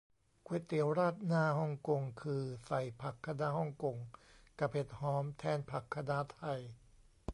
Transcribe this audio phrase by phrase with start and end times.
[0.45, 3.97] ก๋วยเตี๋ยวราดหน้าฮ่องกงคือใส่ผักคะน้าฮ่องกง
[4.59, 6.59] กับเห็ดหอมแทนผักคะน้าไทย